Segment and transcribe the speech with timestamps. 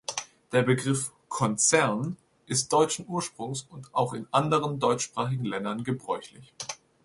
[0.51, 2.17] Der Begriff "Konzern"
[2.47, 6.55] ist deutschen Ursprungs und auch in anderen deutschsprachigen Ländern gebräuchlich.